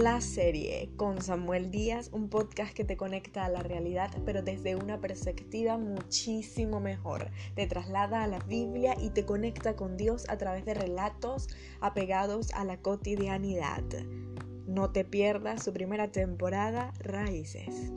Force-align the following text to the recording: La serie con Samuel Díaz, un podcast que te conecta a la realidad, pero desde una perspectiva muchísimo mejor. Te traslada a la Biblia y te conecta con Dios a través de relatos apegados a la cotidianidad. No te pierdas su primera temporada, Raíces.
La 0.00 0.20
serie 0.20 0.90
con 0.94 1.20
Samuel 1.20 1.72
Díaz, 1.72 2.10
un 2.12 2.28
podcast 2.28 2.72
que 2.72 2.84
te 2.84 2.96
conecta 2.96 3.44
a 3.44 3.48
la 3.48 3.64
realidad, 3.64 4.12
pero 4.24 4.42
desde 4.42 4.76
una 4.76 5.00
perspectiva 5.00 5.76
muchísimo 5.76 6.78
mejor. 6.78 7.32
Te 7.56 7.66
traslada 7.66 8.22
a 8.22 8.28
la 8.28 8.38
Biblia 8.38 8.94
y 8.96 9.10
te 9.10 9.26
conecta 9.26 9.74
con 9.74 9.96
Dios 9.96 10.24
a 10.28 10.38
través 10.38 10.64
de 10.64 10.74
relatos 10.74 11.48
apegados 11.80 12.52
a 12.54 12.62
la 12.62 12.80
cotidianidad. 12.80 13.82
No 14.68 14.92
te 14.92 15.04
pierdas 15.04 15.64
su 15.64 15.72
primera 15.72 16.12
temporada, 16.12 16.92
Raíces. 17.00 17.90